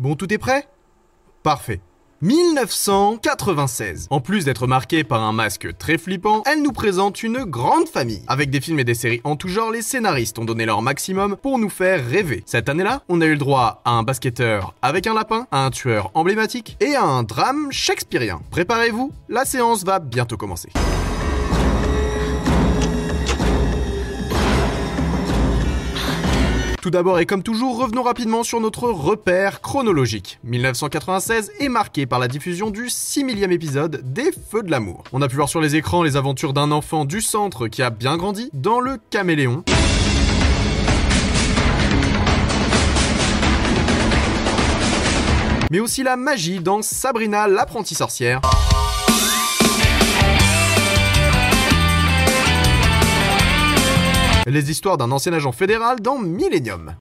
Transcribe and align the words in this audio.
Bon, 0.00 0.14
tout 0.14 0.32
est 0.32 0.38
prêt? 0.38 0.66
Parfait. 1.42 1.82
1996. 2.22 4.06
En 4.08 4.22
plus 4.22 4.46
d'être 4.46 4.66
marquée 4.66 5.04
par 5.04 5.22
un 5.22 5.32
masque 5.32 5.76
très 5.76 5.98
flippant, 5.98 6.42
elle 6.46 6.62
nous 6.62 6.72
présente 6.72 7.22
une 7.22 7.44
grande 7.44 7.86
famille. 7.86 8.22
Avec 8.26 8.48
des 8.48 8.62
films 8.62 8.78
et 8.78 8.84
des 8.84 8.94
séries 8.94 9.20
en 9.24 9.36
tout 9.36 9.48
genre, 9.48 9.70
les 9.70 9.82
scénaristes 9.82 10.38
ont 10.38 10.46
donné 10.46 10.64
leur 10.64 10.80
maximum 10.80 11.36
pour 11.36 11.58
nous 11.58 11.68
faire 11.68 12.02
rêver. 12.02 12.42
Cette 12.46 12.70
année-là, 12.70 13.02
on 13.10 13.20
a 13.20 13.26
eu 13.26 13.32
le 13.32 13.36
droit 13.36 13.82
à 13.84 13.90
un 13.90 14.02
basketteur 14.02 14.74
avec 14.80 15.06
un 15.06 15.12
lapin, 15.12 15.46
à 15.50 15.66
un 15.66 15.70
tueur 15.70 16.10
emblématique 16.14 16.78
et 16.80 16.94
à 16.94 17.04
un 17.04 17.22
drame 17.22 17.70
shakespearien. 17.70 18.40
Préparez-vous, 18.50 19.12
la 19.28 19.44
séance 19.44 19.84
va 19.84 19.98
bientôt 19.98 20.38
commencer. 20.38 20.70
Tout 26.80 26.90
d'abord 26.90 27.18
et 27.18 27.26
comme 27.26 27.42
toujours, 27.42 27.76
revenons 27.76 28.02
rapidement 28.02 28.42
sur 28.42 28.58
notre 28.58 28.88
repère 28.88 29.60
chronologique. 29.60 30.38
1996 30.44 31.52
est 31.60 31.68
marqué 31.68 32.06
par 32.06 32.18
la 32.18 32.26
diffusion 32.26 32.70
du 32.70 32.88
6 32.88 33.22
millième 33.24 33.52
épisode 33.52 34.00
des 34.02 34.32
Feux 34.32 34.62
de 34.62 34.70
l'amour. 34.70 35.04
On 35.12 35.20
a 35.20 35.28
pu 35.28 35.36
voir 35.36 35.50
sur 35.50 35.60
les 35.60 35.76
écrans 35.76 36.02
les 36.02 36.16
aventures 36.16 36.54
d'un 36.54 36.70
enfant 36.70 37.04
du 37.04 37.20
centre 37.20 37.68
qui 37.68 37.82
a 37.82 37.90
bien 37.90 38.16
grandi 38.16 38.48
dans 38.54 38.80
le 38.80 38.96
caméléon. 39.10 39.62
Mais 45.70 45.80
aussi 45.80 46.02
la 46.02 46.16
magie 46.16 46.60
dans 46.60 46.80
Sabrina 46.80 47.46
l'apprentie 47.46 47.94
sorcière. 47.94 48.40
Les 54.60 54.70
histoires 54.70 54.98
d'un 54.98 55.10
ancien 55.10 55.32
agent 55.32 55.52
fédéral 55.52 56.00
dans 56.00 56.18
Millennium. 56.18 56.94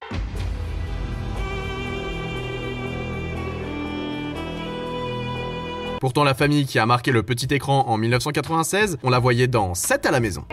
Pourtant, 5.99 6.23
la 6.23 6.33
famille 6.33 6.65
qui 6.65 6.79
a 6.79 6.85
marqué 6.85 7.11
le 7.11 7.21
petit 7.21 7.53
écran 7.53 7.83
en 7.89 7.97
1996, 7.97 8.99
on 9.03 9.09
la 9.09 9.19
voyait 9.19 9.47
dans 9.47 9.73
7 9.75 10.05
à 10.05 10.11
la 10.11 10.21
maison. 10.21 10.45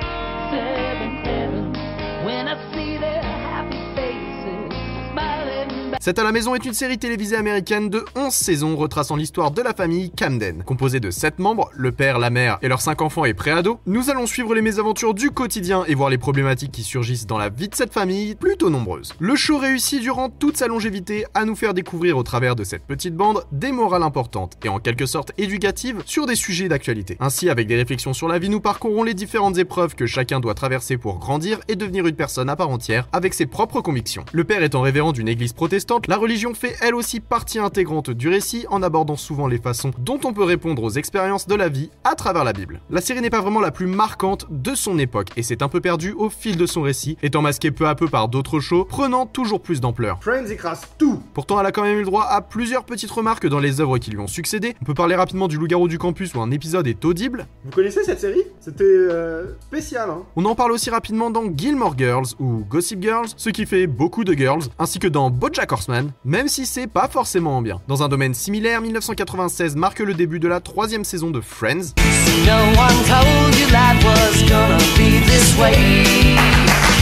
Cette 6.06 6.20
à 6.20 6.22
la 6.22 6.30
maison 6.30 6.54
est 6.54 6.64
une 6.64 6.72
série 6.72 6.98
télévisée 6.98 7.34
américaine 7.34 7.90
de 7.90 8.04
11 8.14 8.32
saisons 8.32 8.76
retraçant 8.76 9.16
l'histoire 9.16 9.50
de 9.50 9.60
la 9.60 9.74
famille 9.74 10.12
Camden. 10.12 10.62
Composée 10.62 11.00
de 11.00 11.10
7 11.10 11.40
membres, 11.40 11.68
le 11.74 11.90
père, 11.90 12.20
la 12.20 12.30
mère 12.30 12.58
et 12.62 12.68
leurs 12.68 12.80
5 12.80 13.02
enfants 13.02 13.24
et 13.24 13.34
préados, 13.34 13.80
nous 13.86 14.08
allons 14.08 14.28
suivre 14.28 14.54
les 14.54 14.62
mésaventures 14.62 15.14
du 15.14 15.32
quotidien 15.32 15.82
et 15.88 15.96
voir 15.96 16.08
les 16.08 16.16
problématiques 16.16 16.70
qui 16.70 16.84
surgissent 16.84 17.27
dans 17.27 17.38
la 17.38 17.48
vie 17.48 17.68
de 17.68 17.74
cette 17.74 17.92
famille, 17.92 18.36
plutôt 18.36 18.70
nombreuse. 18.70 19.14
Le 19.18 19.34
show 19.34 19.58
réussit 19.58 20.00
durant 20.00 20.28
toute 20.30 20.56
sa 20.56 20.68
longévité 20.68 21.24
à 21.34 21.44
nous 21.44 21.56
faire 21.56 21.74
découvrir 21.74 22.16
au 22.16 22.22
travers 22.22 22.54
de 22.54 22.62
cette 22.62 22.86
petite 22.86 23.16
bande 23.16 23.42
des 23.50 23.72
morales 23.72 24.04
importantes 24.04 24.58
et 24.64 24.68
en 24.68 24.78
quelque 24.78 25.06
sorte 25.06 25.32
éducatives 25.38 26.04
sur 26.06 26.27
des 26.27 26.36
sujets 26.36 26.68
d'actualité. 26.68 27.16
Ainsi, 27.18 27.50
avec 27.50 27.66
des 27.66 27.74
réflexions 27.74 28.12
sur 28.12 28.28
la 28.28 28.38
vie, 28.38 28.48
nous 28.48 28.60
parcourons 28.60 29.02
les 29.02 29.14
différentes 29.14 29.58
épreuves 29.58 29.96
que 29.96 30.06
chacun 30.06 30.38
doit 30.38 30.54
traverser 30.54 30.98
pour 30.98 31.18
grandir 31.18 31.58
et 31.66 31.74
devenir 31.74 32.06
une 32.06 32.14
personne 32.14 32.48
à 32.48 32.55
part 32.55 32.70
entière 32.70 33.08
avec 33.12 33.34
ses 33.34 33.46
propres 33.46 33.80
convictions. 33.80 34.24
Le 34.33 34.45
père 34.45 34.62
étant 34.62 34.83
révérend 34.83 35.11
d'une 35.11 35.27
église 35.27 35.52
protestante, 35.52 35.95
la 36.07 36.17
religion 36.17 36.55
fait 36.55 36.77
elle 36.80 36.95
aussi 36.95 37.20
partie 37.20 37.58
intégrante 37.58 38.11
du 38.11 38.29
récit 38.29 38.67
en 38.70 38.83
abordant 38.83 39.17
souvent 39.17 39.46
les 39.46 39.58
façons 39.58 39.90
dont 39.98 40.20
on 40.24 40.33
peut 40.33 40.45
répondre 40.45 40.83
aux 40.83 40.90
expériences 40.90 41.46
de 41.46 41.55
la 41.55 41.68
vie 41.68 41.90
à 42.05 42.14
travers 42.14 42.45
la 42.45 42.52
Bible. 42.52 42.80
La 42.90 43.01
série 43.01 43.20
n'est 43.20 43.30
pas 43.30 43.40
vraiment 43.40 43.61
la 43.61 43.70
plus 43.70 43.86
marquante 43.86 44.46
de 44.51 44.74
son 44.74 44.98
époque 44.98 45.29
et 45.36 45.42
s'est 45.42 45.62
un 45.62 45.68
peu 45.68 45.80
perdue 45.80 46.12
au 46.12 46.30
fil 46.30 46.57
de 46.57 46.67
son 46.67 46.83
récit, 46.83 47.17
étant 47.23 47.42
masquée 47.42 47.70
peu 47.70 47.89
à 47.89 47.95
peu 47.95 48.08
par 48.08 48.29
d'autres 48.29 48.61
shows, 48.61 48.84
prenant 48.84 49.27
toujours 49.27 49.61
plus 49.61 49.80
d'ampleur. 49.80 50.18
Friends 50.20 50.46
écrase 50.51 50.83
tout 50.98 51.23
Pourtant, 51.34 51.61
elle 51.61 51.67
a 51.67 51.73
quand 51.73 51.83
même 51.83 51.96
eu 51.96 52.01
le 52.01 52.07
droit 52.07 52.24
à 52.24 52.40
plusieurs 52.40 52.84
petites 52.84 53.11
remarques 53.11 53.46
dans 53.46 53.61
les 53.61 53.80
œuvres 53.80 53.98
qui 53.98 54.11
lui 54.11 54.18
ont 54.18 54.27
succédé. 54.27 54.74
On 54.83 54.84
peut 54.84 54.95
parler 54.95 55.14
rapidement 55.14 55.48
du 55.48 55.57
Loup-garou 55.57 55.89
du 55.89 55.98
campus 55.98 56.34
où 56.34 56.40
un 56.40 56.51
épisode 56.51 56.86
est 56.86 57.05
audible. 57.05 57.46
Vous 57.64 57.70
connaissez 57.70 58.05
cette 58.05 58.20
série? 58.20 58.42
C'était 58.61 58.84
euh, 58.84 59.55
spécial, 59.61 60.11
hein 60.11 60.23
On 60.36 60.45
en 60.45 60.55
parle 60.55 60.73
aussi 60.73 60.90
rapidement 60.90 61.30
dans 61.30 61.45
Gilmore 61.57 61.96
Girls 61.96 62.27
ou 62.39 62.64
Gossip 62.68 63.02
Girls, 63.02 63.28
ce 63.36 63.51
qui 63.51 63.67
fait 63.67 63.86
beaucoup 63.86 64.24
de 64.24 64.33
girls, 64.33 64.64
ainsi 64.78 64.98
que 64.98 65.08
dans 65.08 65.30
BoJack 65.30 65.70
Horseman, 65.73 65.86
même 66.24 66.48
si 66.48 66.67
c'est 66.67 66.86
pas 66.86 67.08
forcément 67.08 67.63
bien. 67.63 67.80
Dans 67.89 68.02
un 68.02 68.08
domaine 68.08 68.35
similaire, 68.35 68.80
1996 68.80 69.77
marque 69.77 70.01
le 70.01 70.14
début 70.14 70.41
de 70.41 70.48
la 70.48 70.61
troisième 70.61 71.05
saison 71.05 71.30
de 71.30 71.41
Friends. 71.41 71.95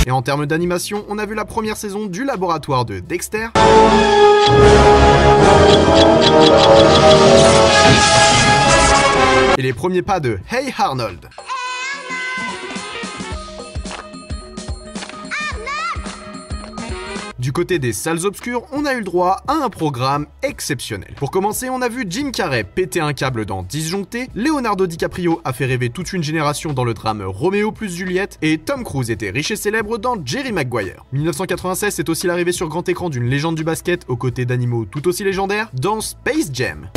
Et 0.06 0.10
en 0.10 0.22
termes 0.22 0.46
d'animation, 0.46 1.04
on 1.08 1.18
a 1.18 1.26
vu 1.26 1.34
la 1.34 1.44
première 1.44 1.76
saison 1.76 2.06
du 2.06 2.24
laboratoire 2.24 2.84
de 2.84 3.00
Dexter. 3.00 3.48
Et 9.56 9.62
les 9.62 9.72
premiers 9.72 10.02
pas 10.02 10.20
de 10.20 10.38
Hey 10.50 10.74
Arnold. 10.76 11.28
Du 17.44 17.52
côté 17.52 17.78
des 17.78 17.92
salles 17.92 18.24
obscures, 18.24 18.62
on 18.72 18.86
a 18.86 18.94
eu 18.94 19.00
le 19.00 19.04
droit 19.04 19.42
à 19.48 19.52
un 19.52 19.68
programme 19.68 20.24
exceptionnel. 20.42 21.12
Pour 21.16 21.30
commencer, 21.30 21.68
on 21.68 21.82
a 21.82 21.90
vu 21.90 22.06
Jim 22.08 22.30
Carrey 22.30 22.64
péter 22.64 23.00
un 23.00 23.12
câble 23.12 23.44
dans 23.44 23.62
Disjoncté, 23.62 24.30
Leonardo 24.34 24.86
DiCaprio 24.86 25.42
a 25.44 25.52
fait 25.52 25.66
rêver 25.66 25.90
toute 25.90 26.14
une 26.14 26.22
génération 26.22 26.72
dans 26.72 26.84
le 26.84 26.94
drame 26.94 27.20
Roméo 27.20 27.70
plus 27.70 27.94
Juliette, 27.94 28.38
et 28.40 28.56
Tom 28.56 28.82
Cruise 28.82 29.10
était 29.10 29.28
riche 29.28 29.50
et 29.50 29.56
célèbre 29.56 29.98
dans 29.98 30.16
Jerry 30.24 30.52
Maguire. 30.52 31.04
1996, 31.12 31.92
c'est 31.94 32.08
aussi 32.08 32.26
l'arrivée 32.26 32.52
sur 32.52 32.70
grand 32.70 32.88
écran 32.88 33.10
d'une 33.10 33.28
légende 33.28 33.56
du 33.56 33.64
basket 33.64 34.06
aux 34.08 34.16
côtés 34.16 34.46
d'animaux 34.46 34.86
tout 34.86 35.06
aussi 35.06 35.22
légendaires 35.22 35.68
dans 35.74 36.00
Space 36.00 36.48
Jam. 36.50 36.88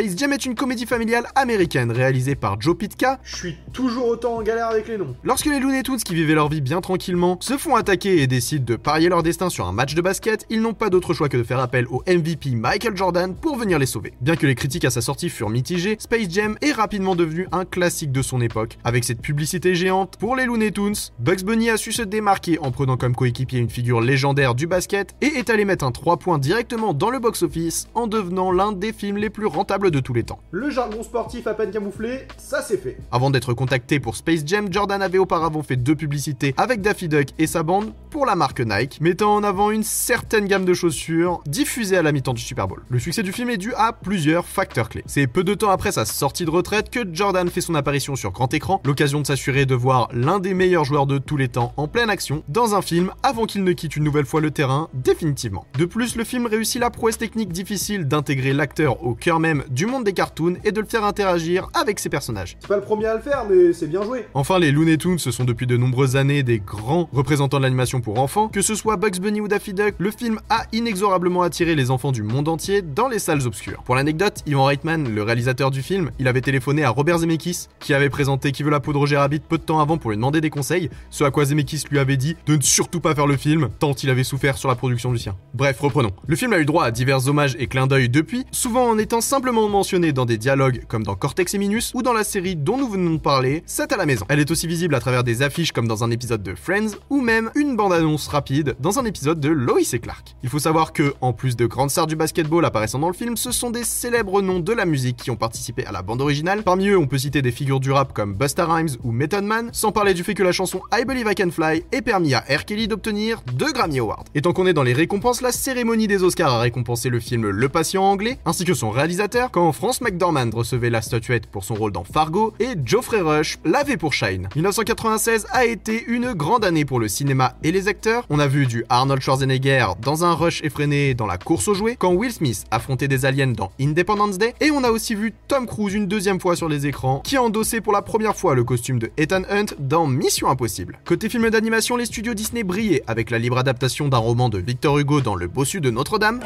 Space 0.00 0.16
Jam 0.16 0.32
est 0.32 0.46
une 0.46 0.54
comédie 0.54 0.86
familiale 0.86 1.26
américaine 1.34 1.92
réalisée 1.92 2.34
par 2.34 2.58
Joe 2.58 2.74
Pitka. 2.74 3.20
Je 3.22 3.36
suis 3.36 3.56
toujours 3.74 4.06
autant 4.06 4.36
en 4.36 4.42
galère 4.42 4.68
avec 4.68 4.88
les 4.88 4.96
noms. 4.96 5.14
Lorsque 5.24 5.44
les 5.44 5.60
Looney 5.60 5.82
Tunes 5.82 5.98
qui 5.98 6.14
vivaient 6.14 6.32
leur 6.32 6.48
vie 6.48 6.62
bien 6.62 6.80
tranquillement 6.80 7.36
se 7.42 7.58
font 7.58 7.76
attaquer 7.76 8.22
et 8.22 8.26
décident 8.26 8.64
de 8.64 8.76
parier 8.76 9.10
leur 9.10 9.22
destin 9.22 9.50
sur 9.50 9.66
un 9.66 9.72
match 9.72 9.94
de 9.94 10.00
basket, 10.00 10.46
ils 10.48 10.62
n'ont 10.62 10.72
pas 10.72 10.88
d'autre 10.88 11.12
choix 11.12 11.28
que 11.28 11.36
de 11.36 11.42
faire 11.42 11.60
appel 11.60 11.86
au 11.88 12.02
MVP 12.08 12.52
Michael 12.52 12.96
Jordan 12.96 13.34
pour 13.34 13.58
venir 13.58 13.78
les 13.78 13.84
sauver. 13.84 14.14
Bien 14.22 14.36
que 14.36 14.46
les 14.46 14.54
critiques 14.54 14.86
à 14.86 14.90
sa 14.90 15.02
sortie 15.02 15.28
furent 15.28 15.50
mitigées, 15.50 15.96
Space 15.98 16.30
Jam 16.30 16.56
est 16.62 16.72
rapidement 16.72 17.14
devenu 17.14 17.46
un 17.52 17.66
classique 17.66 18.10
de 18.10 18.22
son 18.22 18.40
époque. 18.40 18.78
Avec 18.84 19.04
cette 19.04 19.20
publicité 19.20 19.74
géante 19.74 20.16
pour 20.18 20.34
les 20.34 20.46
Looney 20.46 20.70
Tunes, 20.70 20.94
Bugs 21.18 21.44
Bunny 21.44 21.68
a 21.68 21.76
su 21.76 21.92
se 21.92 22.00
démarquer 22.00 22.58
en 22.60 22.70
prenant 22.70 22.96
comme 22.96 23.14
coéquipier 23.14 23.58
une 23.58 23.68
figure 23.68 24.00
légendaire 24.00 24.54
du 24.54 24.66
basket 24.66 25.14
et 25.20 25.26
est 25.26 25.50
allé 25.50 25.66
mettre 25.66 25.84
un 25.84 25.92
3 25.92 26.16
points 26.16 26.38
directement 26.38 26.94
dans 26.94 27.10
le 27.10 27.18
box-office 27.18 27.88
en 27.92 28.06
devenant 28.06 28.50
l'un 28.50 28.72
des 28.72 28.94
films 28.94 29.18
les 29.18 29.28
plus 29.28 29.44
rentables 29.44 29.89
de 29.90 30.00
tous 30.00 30.14
les 30.14 30.22
temps. 30.22 30.40
Le 30.50 30.70
jargon 30.70 31.02
sportif 31.02 31.46
à 31.46 31.54
peine 31.54 31.70
camouflé, 31.70 32.26
ça 32.36 32.62
c'est 32.62 32.76
fait. 32.76 32.98
Avant 33.12 33.30
d'être 33.30 33.54
contacté 33.54 34.00
pour 34.00 34.16
Space 34.16 34.42
Jam, 34.44 34.72
Jordan 34.72 35.02
avait 35.02 35.18
auparavant 35.18 35.62
fait 35.62 35.76
deux 35.76 35.94
publicités 35.94 36.54
avec 36.56 36.80
Daffy 36.80 37.08
Duck 37.08 37.28
et 37.38 37.46
sa 37.46 37.62
bande 37.62 37.92
pour 38.10 38.26
la 38.26 38.34
marque 38.34 38.60
Nike, 38.60 39.00
mettant 39.00 39.34
en 39.34 39.44
avant 39.44 39.70
une 39.70 39.84
certaine 39.84 40.46
gamme 40.46 40.64
de 40.64 40.74
chaussures 40.74 41.40
diffusées 41.46 41.96
à 41.96 42.02
la 42.02 42.12
mi-temps 42.12 42.34
du 42.34 42.42
Super 42.42 42.66
Bowl. 42.66 42.82
Le 42.88 42.98
succès 42.98 43.22
du 43.22 43.32
film 43.32 43.50
est 43.50 43.56
dû 43.56 43.72
à 43.74 43.92
plusieurs 43.92 44.46
facteurs 44.46 44.88
clés. 44.88 45.04
C'est 45.06 45.26
peu 45.26 45.44
de 45.44 45.54
temps 45.54 45.70
après 45.70 45.92
sa 45.92 46.04
sortie 46.04 46.44
de 46.44 46.50
retraite 46.50 46.90
que 46.90 47.00
Jordan 47.12 47.48
fait 47.48 47.60
son 47.60 47.74
apparition 47.74 48.16
sur 48.16 48.32
grand 48.32 48.52
écran, 48.52 48.80
l'occasion 48.84 49.20
de 49.20 49.26
s'assurer 49.26 49.66
de 49.66 49.74
voir 49.74 50.08
l'un 50.12 50.40
des 50.40 50.54
meilleurs 50.54 50.84
joueurs 50.84 51.06
de 51.06 51.18
tous 51.18 51.36
les 51.36 51.48
temps 51.48 51.72
en 51.76 51.88
pleine 51.88 52.10
action 52.10 52.42
dans 52.48 52.74
un 52.74 52.82
film 52.82 53.10
avant 53.22 53.46
qu'il 53.46 53.64
ne 53.64 53.72
quitte 53.72 53.96
une 53.96 54.04
nouvelle 54.04 54.26
fois 54.26 54.40
le 54.40 54.50
terrain 54.50 54.88
définitivement. 54.94 55.66
De 55.78 55.84
plus, 55.84 56.16
le 56.16 56.24
film 56.24 56.46
réussit 56.46 56.80
la 56.80 56.90
prouesse 56.90 57.18
technique 57.18 57.52
difficile 57.52 58.06
d'intégrer 58.06 58.52
l'acteur 58.52 59.04
au 59.04 59.14
cœur 59.14 59.40
même 59.40 59.64
du 59.70 59.86
monde 59.86 60.04
des 60.04 60.12
cartoons 60.12 60.56
et 60.64 60.72
de 60.72 60.80
le 60.80 60.86
faire 60.86 61.04
interagir 61.04 61.68
avec 61.74 61.98
ses 61.98 62.08
personnages. 62.08 62.56
C'est 62.60 62.68
pas 62.68 62.76
le 62.76 62.82
premier 62.82 63.06
à 63.06 63.14
le 63.14 63.20
faire, 63.20 63.44
mais 63.48 63.72
c'est 63.72 63.86
bien 63.86 64.02
joué. 64.02 64.26
Enfin, 64.34 64.58
les 64.58 64.72
Looney 64.72 64.98
Tunes 64.98 65.18
ce 65.18 65.30
sont 65.30 65.44
depuis 65.44 65.66
de 65.66 65.76
nombreuses 65.76 66.16
années 66.16 66.42
des 66.42 66.58
grands 66.58 67.08
représentants 67.12 67.58
de 67.58 67.62
l'animation 67.62 68.00
pour 68.00 68.18
enfants. 68.18 68.48
Que 68.48 68.62
ce 68.62 68.74
soit 68.74 68.96
Bugs 68.96 69.20
Bunny 69.20 69.40
ou 69.40 69.48
Daffy 69.48 69.72
Duck, 69.72 69.94
le 69.98 70.10
film 70.10 70.40
a 70.50 70.64
inexorablement 70.72 71.42
attiré 71.42 71.74
les 71.74 71.90
enfants 71.90 72.12
du 72.12 72.22
monde 72.22 72.48
entier 72.48 72.82
dans 72.82 73.08
les 73.08 73.18
salles 73.18 73.46
obscures. 73.46 73.82
Pour 73.84 73.94
l'anecdote, 73.94 74.42
Ivan 74.46 74.64
Reitman, 74.64 75.14
le 75.14 75.22
réalisateur 75.22 75.70
du 75.70 75.82
film, 75.82 76.10
il 76.18 76.28
avait 76.28 76.40
téléphoné 76.40 76.84
à 76.84 76.90
Robert 76.90 77.18
Zemeckis, 77.18 77.68
qui 77.78 77.94
avait 77.94 78.10
présenté 78.10 78.52
Qui 78.52 78.62
veut 78.62 78.70
la 78.70 78.80
peau 78.80 78.92
de 78.92 78.98
Roger 78.98 79.16
Rabbit 79.16 79.40
peu 79.40 79.58
de 79.58 79.62
temps 79.62 79.80
avant 79.80 79.98
pour 79.98 80.10
lui 80.10 80.16
demander 80.16 80.40
des 80.40 80.50
conseils, 80.50 80.90
ce 81.10 81.24
à 81.24 81.30
quoi 81.30 81.44
Zemeckis 81.44 81.84
lui 81.90 81.98
avait 81.98 82.16
dit 82.16 82.36
de 82.46 82.56
ne 82.56 82.62
surtout 82.62 83.00
pas 83.00 83.14
faire 83.14 83.26
le 83.26 83.36
film, 83.36 83.68
tant 83.78 83.92
il 83.92 84.10
avait 84.10 84.24
souffert 84.24 84.58
sur 84.58 84.68
la 84.68 84.74
production 84.74 85.12
du 85.12 85.18
sien. 85.18 85.36
Bref, 85.54 85.78
reprenons. 85.80 86.10
Le 86.26 86.36
film 86.36 86.52
a 86.52 86.58
eu 86.58 86.64
droit 86.64 86.84
à 86.84 86.90
divers 86.90 87.28
hommages 87.28 87.56
et 87.58 87.66
clins 87.66 87.86
d'œil 87.86 88.08
depuis, 88.08 88.44
souvent 88.50 88.88
en 88.88 88.98
étant 88.98 89.20
simplement 89.20 89.59
mentionné 89.68 90.12
dans 90.12 90.26
des 90.26 90.38
dialogues 90.38 90.84
comme 90.88 91.02
dans 91.02 91.14
Cortex 91.14 91.54
et 91.54 91.58
Minus 91.58 91.92
ou 91.94 92.02
dans 92.02 92.12
la 92.12 92.24
série 92.24 92.56
dont 92.56 92.76
nous 92.76 92.88
venons 92.88 93.14
de 93.14 93.20
parler, 93.20 93.62
C'est 93.66 93.92
à 93.92 93.96
la 93.96 94.06
maison. 94.06 94.24
Elle 94.28 94.40
est 94.40 94.50
aussi 94.50 94.66
visible 94.66 94.94
à 94.94 95.00
travers 95.00 95.24
des 95.24 95.42
affiches 95.42 95.72
comme 95.72 95.88
dans 95.88 96.04
un 96.04 96.10
épisode 96.10 96.42
de 96.42 96.54
Friends 96.54 96.96
ou 97.10 97.20
même 97.20 97.50
une 97.54 97.76
bande-annonce 97.76 98.28
rapide 98.28 98.76
dans 98.80 98.98
un 98.98 99.04
épisode 99.04 99.40
de 99.40 99.48
Lois 99.48 99.80
et 99.92 99.98
Clark. 99.98 100.36
Il 100.42 100.48
faut 100.48 100.58
savoir 100.58 100.92
que, 100.92 101.14
en 101.20 101.32
plus 101.32 101.56
de 101.56 101.66
grandes 101.66 101.90
stars 101.90 102.06
du 102.06 102.16
basketball 102.16 102.64
apparaissant 102.64 102.98
dans 102.98 103.08
le 103.08 103.14
film, 103.14 103.36
ce 103.36 103.52
sont 103.52 103.70
des 103.70 103.84
célèbres 103.84 104.42
noms 104.42 104.60
de 104.60 104.72
la 104.72 104.84
musique 104.84 105.16
qui 105.16 105.30
ont 105.30 105.36
participé 105.36 105.84
à 105.86 105.92
la 105.92 106.02
bande 106.02 106.20
originale. 106.20 106.62
Parmi 106.62 106.88
eux, 106.88 106.98
on 106.98 107.06
peut 107.06 107.18
citer 107.18 107.42
des 107.42 107.52
figures 107.52 107.80
du 107.80 107.90
rap 107.92 108.12
comme 108.12 108.34
Busta 108.34 108.64
Rhymes 108.64 108.96
ou 109.02 109.12
Method 109.12 109.44
Man, 109.44 109.70
sans 109.72 109.92
parler 109.92 110.14
du 110.14 110.24
fait 110.24 110.34
que 110.34 110.42
la 110.42 110.52
chanson 110.52 110.80
I 110.92 111.04
Believe 111.04 111.28
I 111.30 111.34
Can 111.34 111.50
Fly 111.50 111.84
ait 111.92 112.02
permis 112.02 112.34
à 112.34 112.40
R. 112.40 112.64
Kelly 112.64 112.88
d'obtenir 112.88 113.42
deux 113.54 113.72
Grammy 113.72 113.98
Awards. 113.98 114.24
Et 114.34 114.42
tant 114.42 114.52
qu'on 114.52 114.66
est 114.66 114.72
dans 114.72 114.82
les 114.82 114.92
récompenses, 114.92 115.40
la 115.40 115.52
cérémonie 115.52 116.06
des 116.06 116.22
Oscars 116.22 116.52
a 116.52 116.60
récompensé 116.60 117.08
le 117.08 117.20
film 117.20 117.48
Le 117.48 117.68
Patient 117.68 118.04
anglais, 118.04 118.38
ainsi 118.44 118.64
que 118.64 118.74
son 118.74 118.90
réalisateur, 118.90 119.49
quand 119.50 119.72
France 119.72 120.00
McDormand 120.00 120.50
recevait 120.52 120.90
la 120.90 121.02
statuette 121.02 121.46
pour 121.46 121.64
son 121.64 121.74
rôle 121.74 121.92
dans 121.92 122.04
Fargo, 122.04 122.54
et 122.60 122.74
Geoffrey 122.84 123.20
Rush 123.20 123.58
l'avait 123.64 123.96
pour 123.96 124.12
Shine. 124.12 124.48
1996 124.54 125.46
a 125.50 125.64
été 125.64 126.04
une 126.06 126.32
grande 126.32 126.64
année 126.64 126.84
pour 126.84 127.00
le 127.00 127.08
cinéma 127.08 127.54
et 127.62 127.72
les 127.72 127.88
acteurs. 127.88 128.24
On 128.30 128.38
a 128.38 128.46
vu 128.46 128.66
du 128.66 128.84
Arnold 128.88 129.22
Schwarzenegger 129.22 129.86
dans 130.00 130.24
un 130.24 130.34
rush 130.34 130.62
effréné 130.62 131.14
dans 131.14 131.26
la 131.26 131.38
course 131.38 131.68
aux 131.68 131.74
jouets, 131.74 131.96
quand 131.96 132.12
Will 132.12 132.32
Smith 132.32 132.64
affrontait 132.70 133.08
des 133.08 133.24
aliens 133.24 133.48
dans 133.48 133.72
Independence 133.80 134.38
Day, 134.38 134.54
et 134.60 134.70
on 134.70 134.84
a 134.84 134.90
aussi 134.90 135.14
vu 135.14 135.32
Tom 135.48 135.66
Cruise 135.66 135.94
une 135.94 136.06
deuxième 136.06 136.40
fois 136.40 136.56
sur 136.56 136.68
les 136.68 136.86
écrans, 136.86 137.20
qui 137.20 137.36
a 137.36 137.42
endossé 137.42 137.80
pour 137.80 137.92
la 137.92 138.02
première 138.02 138.36
fois 138.36 138.54
le 138.54 138.64
costume 138.64 138.98
de 138.98 139.10
Ethan 139.16 139.42
Hunt 139.50 139.74
dans 139.78 140.06
Mission 140.06 140.48
Impossible. 140.48 140.98
Côté 141.04 141.28
film 141.28 141.50
d'animation, 141.50 141.96
les 141.96 142.06
studios 142.06 142.34
Disney 142.34 142.62
brillaient 142.62 143.02
avec 143.06 143.30
la 143.30 143.38
libre 143.38 143.58
adaptation 143.58 144.08
d'un 144.08 144.18
roman 144.18 144.48
de 144.48 144.58
Victor 144.58 144.98
Hugo 144.98 145.20
dans 145.20 145.34
Le 145.34 145.48
Bossu 145.48 145.80
de 145.80 145.90
Notre-Dame. 145.90 146.40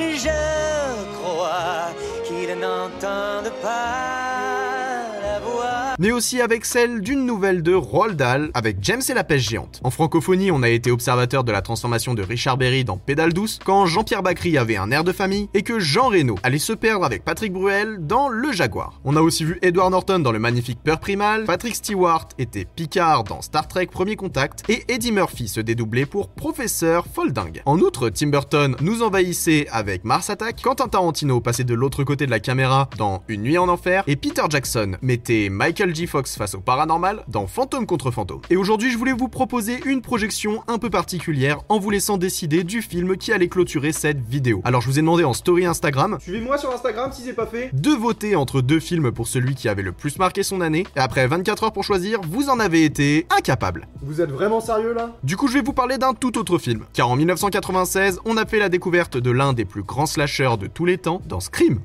Mais 5.99 6.13
aussi 6.13 6.41
avec 6.41 6.65
celle 6.65 7.01
d'une 7.01 7.27
nouvelle 7.27 7.63
de 7.63 7.75
Roald 7.75 8.17
Dahl 8.17 8.51
avec 8.55 8.79
James 8.83 9.03
et 9.09 9.15
la 9.15 9.25
pêche 9.25 9.49
géante. 9.49 9.81
En 9.85 9.91
francophonie, 9.91 10.51
on 10.51 10.63
a 10.63 10.69
été 10.69 10.91
observateur 10.91 11.45
de 11.45 11.53
la 11.53 11.63
transformation 11.63 12.15
de 12.15 12.23
Richard 12.23 12.57
Berry 12.57 12.85
dans 12.85 12.97
Pédale 12.97 13.33
douce 13.33 13.59
quand 13.65 13.87
Jean-Pierre 13.87 14.23
Bacry 14.23 14.59
avait 14.59 14.77
un 14.77 14.91
air 14.91 15.05
de 15.05 15.13
famille 15.13 15.49
et 15.55 15.63
que 15.63 15.79
Jean 15.79 16.09
Reno 16.09 16.37
allait 16.43 16.59
se 16.59 16.73
perdre 16.73 17.05
avec 17.05 17.25
Patrick 17.25 17.53
Bruel 17.53 17.99
dans 18.01 18.29
Le 18.29 18.53
Jaguar. 18.53 19.01
On 19.05 19.17
a 19.17 19.21
aussi 19.21 19.45
vu 19.45 19.59
Edward 19.63 19.91
Norton 19.91 20.19
dans 20.19 20.33
le 20.33 20.39
magnifique 20.39 20.79
Peur 20.83 21.01
Primal, 21.01 21.45
Patrick 21.45 21.75
Stewart 21.75 22.29
était 22.39 22.65
Picard 22.65 23.25
dans 23.25 23.43
Star 23.43 23.69
Trek 23.69 23.87
Premier 23.87 24.17
Contact 24.17 24.69
et 24.69 24.85
Eddie 24.89 25.13
Murphy 25.13 25.49
se 25.49 25.61
dédoublait 25.61 26.07
pour 26.07 26.29
Professeur 26.29 27.07
Folding. 27.07 27.61
En 27.67 27.79
outre, 27.79 28.11
Tim 28.11 28.29
Burton 28.29 28.77
nous 28.81 29.03
envahissait 29.03 29.67
avec 29.71 30.05
Mars 30.05 30.31
Attack, 30.31 30.61
Quentin 30.63 30.89
Tarantino 30.89 31.41
passait 31.41 31.65
de 31.65 31.75
l'autre 31.75 32.05
côté 32.05 32.27
de 32.27 32.31
la 32.31 32.41
caméra 32.41 32.89
dans 32.99 33.23
Une 33.29 33.43
nuit 33.43 33.59
en 33.59 33.69
enfer 33.69 34.05
et 34.07 34.17
Peter 34.17 34.43
Jackson 34.49 34.97
mettait 35.03 35.49
Michael 35.51 35.84
G. 35.93 36.07
Fox 36.07 36.37
face 36.37 36.55
au 36.55 36.61
paranormal 36.61 37.25
dans 37.27 37.49
Fantôme 37.49 37.85
contre 37.87 38.13
Fantôme. 38.13 38.41
Et 38.51 38.57
aujourd'hui, 38.57 38.93
je 38.93 38.97
voulais 38.97 39.13
vous 39.13 39.27
proposer 39.27 39.81
une 39.85 40.01
projection 40.03 40.63
un 40.69 40.79
peu 40.79 40.91
particulière 40.91 41.59
en 41.69 41.81
vous 41.81 41.91
laissant 41.91 42.17
décider 42.17 42.63
du 42.63 42.81
film 42.81 43.17
qui 43.17 43.33
allait 43.33 43.49
clôturer 43.49 43.91
cette 43.91 44.21
vidéo. 44.25 44.61
Alors, 44.65 44.81
je 44.81 44.87
vous 44.87 44.99
ai 45.01 45.03
demandé 45.03 45.25
en 45.25 45.33
story 45.33 45.67
Instagram 45.67 46.19
Suivez-moi 46.21 46.59
sur 46.59 46.71
Instagram 46.73 47.11
si 47.13 47.23
c'est 47.23 47.33
pas 47.33 47.47
fait. 47.47 47.71
de 47.73 47.91
voter 47.91 48.37
entre 48.37 48.61
deux 48.61 48.79
films 48.79 49.11
pour 49.11 49.27
celui 49.27 49.57
qui 49.57 49.69
avait 49.69 49.83
le 49.83 49.91
plus 49.91 50.19
marqué 50.19 50.45
son 50.45 50.61
année. 50.61 50.87
Et 50.95 51.01
après 51.01 51.27
24 51.27 51.65
heures 51.65 51.73
pour 51.73 51.83
choisir, 51.83 52.21
vous 52.23 52.49
en 52.51 52.61
avez 52.61 52.85
été 52.85 53.27
incapable. 53.37 53.89
Vous 54.03 54.21
êtes 54.21 54.31
vraiment 54.31 54.61
sérieux 54.61 54.93
là? 54.95 55.11
Du 55.25 55.37
coup, 55.37 55.49
je 55.49 55.55
vais 55.55 55.63
vous 55.63 55.73
parler 55.73 55.99
d'un 55.99 56.15
tout 56.15 56.39
autre 56.39 56.59
film. 56.59 56.85
Car 56.93 57.09
en 57.11 57.17
1996, 57.17 58.21
on 58.25 58.37
a 58.37 58.47
fait 58.47 58.59
la 58.59 58.69
découverte 58.69 59.17
de 59.17 59.31
l'un 59.31 59.53
des 59.53 59.65
plus 59.65 59.83
grands 59.83 60.07
slashers 60.07 60.57
de 60.61 60.67
tous 60.67 60.85
les 60.85 60.99
temps 60.99 61.21
dans 61.27 61.41
Scream. 61.41 61.81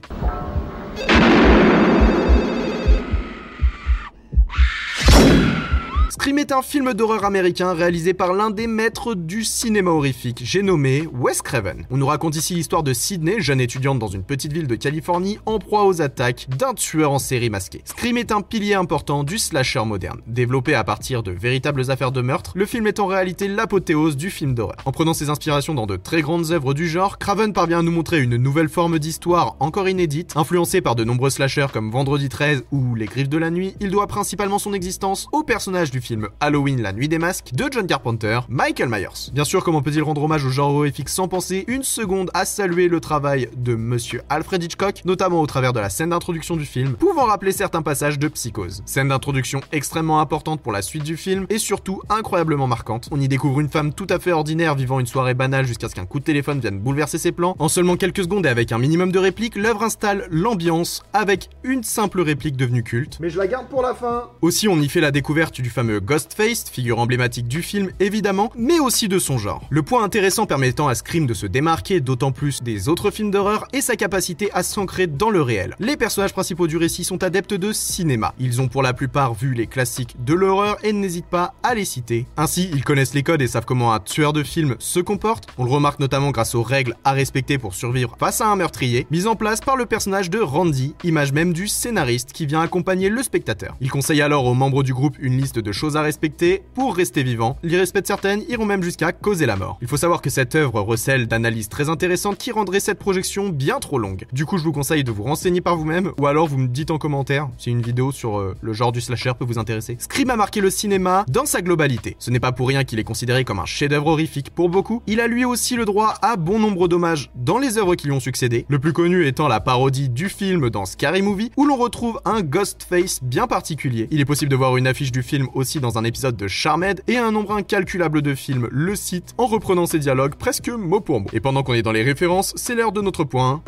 Scream 6.20 6.38
est 6.38 6.52
un 6.52 6.62
film 6.62 6.94
d'horreur 6.94 7.24
américain 7.24 7.72
réalisé 7.72 8.14
par 8.14 8.34
l'un 8.34 8.50
des 8.50 8.68
maîtres 8.68 9.16
du 9.16 9.46
cinéma 9.46 9.92
horrifique, 9.92 10.42
j'ai 10.44 10.62
nommé 10.62 11.08
Wes 11.14 11.42
Craven. 11.42 11.86
On 11.90 11.96
nous 11.96 12.06
raconte 12.08 12.36
ici 12.36 12.56
l'histoire 12.56 12.84
de 12.84 12.92
Sydney, 12.92 13.40
jeune 13.40 13.62
étudiante 13.62 14.00
dans 14.00 14.10
une 14.10 14.24
petite 14.24 14.52
ville 14.52 14.68
de 14.68 14.76
Californie, 14.76 15.40
en 15.46 15.60
proie 15.60 15.86
aux 15.86 16.02
attaques 16.02 16.48
d'un 16.50 16.74
tueur 16.74 17.14
en 17.14 17.20
série 17.20 17.50
masqué. 17.50 17.84
Scream 17.86 18.18
est 18.18 18.34
un 18.34 18.42
pilier 18.42 18.74
important 18.74 19.24
du 19.24 19.38
slasher 19.38 19.86
moderne. 19.86 20.20
Développé 20.28 20.76
à 20.76 20.84
partir 20.84 21.24
de 21.24 21.32
véritables 21.32 21.90
affaires 21.90 22.12
de 22.12 22.20
meurtre, 22.20 22.52
le 22.54 22.66
film 22.66 22.86
est 22.88 23.00
en 23.00 23.08
réalité 23.08 23.48
l'apothéose 23.48 24.18
du 24.18 24.30
film 24.30 24.56
d'horreur. 24.56 24.76
En 24.84 24.92
prenant 24.92 25.14
ses 25.14 25.30
inspirations 25.30 25.74
dans 25.74 25.88
de 25.88 25.96
très 25.96 26.22
grandes 26.22 26.52
œuvres 26.52 26.74
du 26.74 26.90
genre, 26.90 27.18
Craven 27.18 27.54
parvient 27.54 27.80
à 27.80 27.84
nous 27.84 27.94
montrer 27.94 28.20
une 28.20 28.36
nouvelle 28.36 28.68
forme 28.68 29.00
d'histoire 29.00 29.56
encore 29.62 29.88
inédite, 29.88 30.34
influencée 30.36 30.82
par 30.82 30.96
de 30.96 31.06
nombreux 31.06 31.30
slashers 31.30 31.68
comme 31.72 31.92
Vendredi 31.92 32.28
13 32.28 32.66
ou 32.74 32.94
Les 32.96 33.06
Griffes 33.06 33.30
de 33.30 33.38
la 33.38 33.52
Nuit. 33.52 33.74
Il 33.80 33.90
doit 33.90 34.08
principalement 34.08 34.60
son 34.60 34.74
existence 34.74 35.30
au 35.32 35.44
personnage 35.44 35.92
du 35.92 36.02
film 36.02 36.09
Halloween 36.40 36.82
la 36.82 36.94
nuit 36.94 37.08
des 37.08 37.20
masques 37.20 37.52
de 37.54 37.66
John 37.72 37.88
Carpenter, 37.88 38.40
Michael 38.50 38.90
Myers. 38.90 39.32
Bien 39.34 39.44
sûr, 39.44 39.64
comment 39.64 39.82
peut-il 39.82 40.02
rendre 40.02 40.24
hommage 40.24 40.46
au 40.46 40.50
genre 40.50 40.74
horrifique 40.74 41.10
sans 41.10 41.28
penser 41.28 41.66
une 41.68 41.84
seconde 41.84 42.32
à 42.34 42.46
saluer 42.46 42.88
le 42.88 43.00
travail 43.00 43.50
de 43.56 43.76
monsieur 43.76 44.22
Alfred 44.30 44.64
Hitchcock, 44.64 45.02
notamment 45.06 45.42
au 45.42 45.48
travers 45.48 45.74
de 45.74 45.80
la 45.80 45.90
scène 45.90 46.10
d'introduction 46.10 46.56
du 46.56 46.66
film, 46.66 46.94
pouvant 46.94 47.26
rappeler 47.26 47.52
certains 47.52 47.82
passages 47.82 48.20
de 48.20 48.28
Psychose. 48.28 48.82
Scène 48.86 49.10
d'introduction 49.10 49.62
extrêmement 49.72 50.22
importante 50.22 50.62
pour 50.62 50.72
la 50.72 50.82
suite 50.82 51.04
du 51.04 51.18
film 51.18 51.46
et 51.50 51.60
surtout 51.60 52.02
incroyablement 52.10 52.68
marquante. 52.68 53.10
On 53.12 53.22
y 53.22 53.28
découvre 53.28 53.60
une 53.60 53.70
femme 53.70 53.94
tout 53.94 54.08
à 54.10 54.20
fait 54.20 54.32
ordinaire 54.32 54.76
vivant 54.76 55.00
une 55.00 55.08
soirée 55.08 55.34
banale 55.34 55.66
jusqu'à 55.66 55.90
ce 55.90 55.96
qu'un 55.96 56.06
coup 56.06 56.20
de 56.20 56.26
téléphone 56.26 56.60
vienne 56.60 56.80
bouleverser 56.80 57.18
ses 57.18 57.32
plans. 57.32 57.56
En 57.60 57.70
seulement 57.70 57.98
quelques 57.98 58.24
secondes 58.24 58.46
et 58.46 58.50
avec 58.50 58.72
un 58.72 58.78
minimum 58.78 59.12
de 59.12 59.20
répliques, 59.20 59.56
l'œuvre 59.56 59.84
installe 59.84 60.28
l'ambiance 60.32 61.04
avec 61.14 61.50
une 61.64 61.84
simple 61.84 62.22
réplique 62.22 62.58
devenue 62.58 62.84
culte. 62.84 63.18
Mais 63.20 63.30
je 63.30 63.38
la 63.38 63.48
garde 63.48 63.68
pour 63.68 63.82
la 63.82 63.94
fin. 63.94 64.30
Aussi, 64.42 64.68
on 64.68 64.80
y 64.80 64.90
fait 64.90 65.02
la 65.02 65.12
découverte 65.12 65.62
du 65.62 65.70
fameux 65.70 65.99
Ghostface, 66.00 66.66
figure 66.72 67.00
emblématique 67.00 67.48
du 67.48 67.62
film 67.62 67.90
évidemment, 68.00 68.52
mais 68.56 68.80
aussi 68.80 69.08
de 69.08 69.20
son 69.20 69.38
genre. 69.38 69.68
Le 69.70 69.84
point 69.84 70.04
intéressant 70.04 70.46
permettant 70.46 70.88
à 70.88 70.96
Scream 70.96 71.26
de 71.26 71.34
se 71.34 71.46
démarquer 71.46 72.00
d'autant 72.02 72.32
plus 72.32 72.62
des 72.64 72.90
autres 72.90 73.12
films 73.12 73.32
d'horreur 73.32 73.68
est 73.74 73.82
sa 73.82 73.96
capacité 73.96 74.50
à 74.54 74.64
s'ancrer 74.64 75.08
dans 75.08 75.30
le 75.30 75.42
réel. 75.42 75.76
Les 75.80 75.98
personnages 75.98 76.34
principaux 76.34 76.68
du 76.68 76.78
récit 76.78 77.04
sont 77.04 77.24
adeptes 77.24 77.54
de 77.54 77.72
cinéma. 77.72 78.34
Ils 78.40 78.62
ont 78.62 78.68
pour 78.68 78.84
la 78.84 78.94
plupart 78.94 79.34
vu 79.34 79.54
les 79.54 79.68
classiques 79.68 80.16
de 80.24 80.34
l'horreur 80.34 80.78
et 80.84 80.94
n'hésitent 80.94 81.26
pas 81.26 81.54
à 81.64 81.76
les 81.76 81.86
citer. 81.86 82.26
Ainsi, 82.38 82.70
ils 82.74 82.84
connaissent 82.84 83.14
les 83.14 83.24
codes 83.24 83.42
et 83.42 83.48
savent 83.48 83.66
comment 83.66 83.94
un 83.94 84.00
tueur 84.00 84.34
de 84.34 84.44
film 84.44 84.76
se 84.80 85.00
comporte. 85.00 85.48
On 85.58 85.64
le 85.64 85.72
remarque 85.72 86.00
notamment 86.00 86.32
grâce 86.32 86.56
aux 86.56 86.64
règles 86.64 86.96
à 87.04 87.12
respecter 87.12 87.58
pour 87.58 87.74
survivre 87.74 88.16
face 88.20 88.42
à 88.42 88.48
un 88.48 88.56
meurtrier, 88.56 89.08
mises 89.12 89.28
en 89.28 89.36
place 89.36 89.60
par 89.60 89.76
le 89.76 89.86
personnage 89.86 90.30
de 90.30 90.40
Randy, 90.40 90.96
image 91.04 91.34
même 91.34 91.54
du 91.54 91.68
scénariste 91.68 92.32
qui 92.34 92.46
vient 92.46 92.62
accompagner 92.62 93.10
le 93.10 93.24
spectateur. 93.24 93.76
Il 93.82 93.90
conseille 93.90 94.22
alors 94.22 94.46
aux 94.46 94.54
membres 94.54 94.84
du 94.84 94.94
groupe 94.94 95.16
une 95.20 95.38
liste 95.38 95.60
de 95.60 95.72
choses 95.72 95.89
à 95.98 96.02
respecter 96.02 96.64
pour 96.74 96.96
rester 96.96 97.24
vivant. 97.24 97.58
L'irrespect 97.64 98.02
de 98.02 98.08
certaines 98.08 98.44
iront 98.50 98.66
même 98.66 98.84
jusqu'à 98.84 99.12
causer 99.12 99.46
la 99.46 99.56
mort. 99.56 99.78
Il 99.82 99.88
faut 99.88 99.98
savoir 99.98 100.22
que 100.22 100.30
cette 100.30 100.56
œuvre 100.56 100.82
recèle 100.82 101.28
d'analyses 101.28 101.70
très 101.70 101.90
intéressantes 101.90 102.38
qui 102.38 102.52
rendraient 102.52 102.80
cette 102.80 103.00
projection 103.00 103.50
bien 103.50 103.80
trop 103.80 104.00
longue. 104.00 104.26
Du 104.34 104.46
coup, 104.46 104.58
je 104.58 104.64
vous 104.64 104.72
conseille 104.72 105.04
de 105.04 105.12
vous 105.12 105.24
renseigner 105.24 105.62
par 105.62 105.76
vous-même 105.76 106.12
ou 106.20 106.28
alors 106.28 106.48
vous 106.48 106.58
me 106.58 106.68
dites 106.68 106.92
en 106.92 106.98
commentaire 106.98 107.50
si 107.58 107.70
une 107.72 107.82
vidéo 107.82 108.12
sur 108.12 108.40
euh, 108.40 108.56
le 108.62 108.74
genre 108.74 108.92
du 108.92 109.02
slasher 109.02 109.34
peut 109.38 109.46
vous 109.46 109.60
intéresser. 109.60 109.98
Scream 110.00 110.30
a 110.30 110.36
marqué 110.36 110.62
le 110.62 110.70
cinéma 110.70 111.26
dans 111.28 111.46
sa 111.46 111.62
globalité. 111.62 112.16
Ce 112.20 112.32
n'est 112.32 112.40
pas 112.40 112.52
pour 112.52 112.68
rien 112.68 112.84
qu'il 112.84 113.00
est 113.00 113.04
considéré 113.04 113.44
comme 113.44 113.60
un 113.60 113.66
chef-d'œuvre 113.66 114.08
horrifique 114.08 114.50
pour 114.50 114.70
beaucoup. 114.70 115.02
Il 115.08 115.20
a 115.20 115.28
lui 115.28 115.46
aussi 115.46 115.76
le 115.76 115.86
droit 115.86 116.16
à 116.22 116.36
bon 116.36 116.60
nombre 116.60 116.88
d'hommages 116.88 117.32
dans 117.36 117.58
les 117.58 117.78
œuvres 117.78 117.96
qui 117.96 118.08
lui 118.08 118.14
ont 118.14 118.20
succédé. 118.20 118.66
Le 118.68 118.80
plus 118.80 118.94
connu 118.94 119.28
étant 119.28 119.48
la 119.48 119.60
parodie 119.60 120.10
du 120.10 120.30
film 120.30 120.70
dans 120.70 120.86
Scary 120.86 121.22
Movie 121.22 121.52
où 121.58 121.66
l'on 121.66 121.76
retrouve 121.76 122.20
un 122.26 122.42
Ghostface 122.42 123.20
bien 123.24 123.48
particulier. 123.48 124.08
Il 124.12 124.20
est 124.20 124.26
possible 124.26 124.50
de 124.50 124.56
voir 124.56 124.78
une 124.78 124.88
affiche 124.88 125.12
du 125.12 125.22
film 125.22 125.48
aussi 125.54 125.69
dans 125.78 126.00
un 126.00 126.04
épisode 126.04 126.36
de 126.36 126.48
Charmed 126.48 127.02
et 127.08 127.18
un 127.18 127.32
nombre 127.32 127.54
incalculable 127.54 128.24
de 128.24 128.34
films 128.34 128.68
le 128.72 128.96
cite 128.96 129.36
en 129.38 129.46
reprenant 129.46 129.86
ses 129.86 130.00
dialogues 130.00 130.34
presque 130.34 130.70
mot 130.70 131.02
pour 131.02 131.20
mot. 131.20 131.28
Et 131.34 131.40
pendant 131.40 131.62
qu'on 131.62 131.76
est 131.76 131.84
dans 131.84 131.92
les 131.92 132.02
références, 132.02 132.54
c'est 132.56 132.74
l'heure 132.74 132.92
de 132.92 133.02
notre 133.02 133.24
point. 133.24 133.62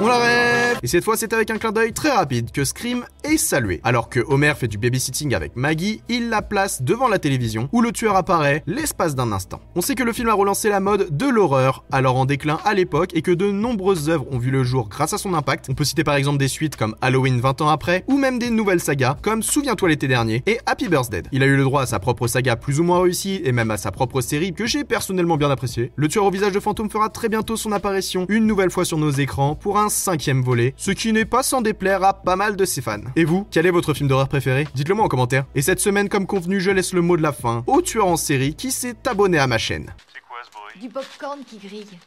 On 0.00 0.06
la 0.06 0.18
rêve 0.18 0.65
Et 0.86 0.88
cette 0.88 1.02
fois, 1.02 1.16
c'est 1.16 1.32
avec 1.32 1.50
un 1.50 1.58
clin 1.58 1.72
d'œil 1.72 1.92
très 1.92 2.12
rapide 2.12 2.52
que 2.52 2.64
Scream 2.64 3.04
est 3.24 3.38
salué. 3.38 3.80
Alors 3.82 4.08
que 4.08 4.20
Homer 4.20 4.52
fait 4.56 4.68
du 4.68 4.78
babysitting 4.78 5.34
avec 5.34 5.56
Maggie, 5.56 6.00
il 6.08 6.28
la 6.28 6.42
place 6.42 6.80
devant 6.80 7.08
la 7.08 7.18
télévision 7.18 7.68
où 7.72 7.82
le 7.82 7.90
tueur 7.90 8.14
apparaît 8.14 8.62
l'espace 8.68 9.16
d'un 9.16 9.32
instant. 9.32 9.60
On 9.74 9.80
sait 9.80 9.96
que 9.96 10.04
le 10.04 10.12
film 10.12 10.28
a 10.28 10.34
relancé 10.34 10.68
la 10.68 10.78
mode 10.78 11.16
de 11.16 11.26
l'horreur, 11.26 11.82
alors 11.90 12.14
en 12.14 12.24
déclin 12.24 12.60
à 12.64 12.72
l'époque, 12.72 13.10
et 13.14 13.22
que 13.22 13.32
de 13.32 13.50
nombreuses 13.50 14.08
œuvres 14.10 14.28
ont 14.30 14.38
vu 14.38 14.52
le 14.52 14.62
jour 14.62 14.88
grâce 14.88 15.12
à 15.12 15.18
son 15.18 15.34
impact. 15.34 15.66
On 15.68 15.74
peut 15.74 15.82
citer 15.82 16.04
par 16.04 16.14
exemple 16.14 16.38
des 16.38 16.46
suites 16.46 16.76
comme 16.76 16.94
Halloween 17.00 17.40
20 17.40 17.62
ans 17.62 17.68
après, 17.68 18.04
ou 18.06 18.16
même 18.16 18.38
des 18.38 18.50
nouvelles 18.50 18.78
sagas 18.78 19.16
comme 19.22 19.42
Souviens-toi 19.42 19.88
l'été 19.88 20.06
dernier 20.06 20.44
et 20.46 20.60
Happy 20.66 20.86
Birthday. 20.86 21.24
Il 21.32 21.42
a 21.42 21.46
eu 21.46 21.56
le 21.56 21.64
droit 21.64 21.82
à 21.82 21.86
sa 21.86 21.98
propre 21.98 22.28
saga 22.28 22.54
plus 22.54 22.78
ou 22.78 22.84
moins 22.84 23.02
réussie, 23.02 23.40
et 23.42 23.50
même 23.50 23.72
à 23.72 23.76
sa 23.76 23.90
propre 23.90 24.20
série 24.20 24.52
que 24.52 24.66
j'ai 24.66 24.84
personnellement 24.84 25.36
bien 25.36 25.50
appréciée. 25.50 25.90
Le 25.96 26.06
tueur 26.06 26.26
au 26.26 26.30
visage 26.30 26.52
de 26.52 26.60
fantôme 26.60 26.90
fera 26.90 27.08
très 27.08 27.28
bientôt 27.28 27.56
son 27.56 27.72
apparition 27.72 28.24
une 28.28 28.46
nouvelle 28.46 28.70
fois 28.70 28.84
sur 28.84 28.98
nos 28.98 29.10
écrans 29.10 29.56
pour 29.56 29.80
un 29.80 29.88
cinquième 29.88 30.42
volet, 30.42 30.74
ce 30.76 30.90
qui 30.90 31.12
n'est 31.12 31.24
pas 31.24 31.42
sans 31.42 31.62
déplaire 31.62 32.04
à 32.04 32.14
pas 32.22 32.36
mal 32.36 32.56
de 32.56 32.64
ses 32.64 32.82
fans. 32.82 33.00
Et 33.16 33.24
vous, 33.24 33.46
quel 33.50 33.66
est 33.66 33.70
votre 33.70 33.94
film 33.94 34.08
d'horreur 34.08 34.28
préféré? 34.28 34.68
Dites-le 34.74 34.94
moi 34.94 35.04
en 35.04 35.08
commentaire. 35.08 35.44
Et 35.54 35.62
cette 35.62 35.80
semaine, 35.80 36.08
comme 36.08 36.26
convenu, 36.26 36.60
je 36.60 36.70
laisse 36.70 36.92
le 36.92 37.00
mot 37.02 37.16
de 37.16 37.22
la 37.22 37.32
fin 37.32 37.64
au 37.66 37.82
tueur 37.82 38.06
en 38.06 38.16
série 38.16 38.54
qui 38.54 38.70
s'est 38.70 38.96
abonné 39.06 39.38
à 39.38 39.46
ma 39.46 39.58
chaîne. 39.58 39.92
C'est 40.12 40.20
quoi 40.20 40.38
ce 40.44 40.50
bruit? 40.50 40.80
Du 40.80 40.88
popcorn 40.88 41.40
qui 41.44 41.58
grille. 41.58 41.98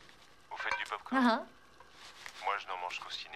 Vous 0.52 0.58
faites 0.58 0.78
du 0.78 0.90
popcorn? 0.90 1.22
Ah, 1.24 1.40
ah. 1.40 1.44
Moi, 2.46 2.54
je 2.60 2.68
n'en 2.68 2.80
mange 2.82 3.00
qu'au 3.00 3.12
cinéma. 3.12 3.36